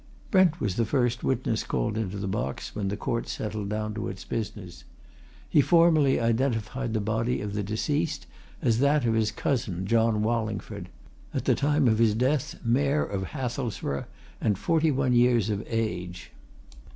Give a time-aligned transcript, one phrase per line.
[0.31, 4.07] Brent was the first witness called into the box when the court settled down to
[4.07, 4.83] its business.
[5.47, 8.25] He formally identified the body of the deceased
[8.63, 10.89] as that of his cousin, John Wallingford:
[11.35, 14.05] at the time of his death, Mayor of Hathelsborough,
[14.41, 16.31] and forty one years of age.